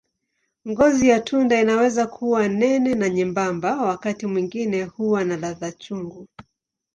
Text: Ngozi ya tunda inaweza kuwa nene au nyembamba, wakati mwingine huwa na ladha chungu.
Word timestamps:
Ngozi 0.69 1.07
ya 1.09 1.19
tunda 1.19 1.61
inaweza 1.61 2.07
kuwa 2.07 2.47
nene 2.47 3.05
au 3.05 3.09
nyembamba, 3.11 3.75
wakati 3.81 4.27
mwingine 4.27 4.83
huwa 4.83 5.23
na 5.23 5.37
ladha 5.37 5.71
chungu. 5.71 6.27